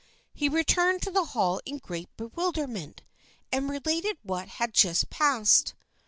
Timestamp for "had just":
4.47-5.11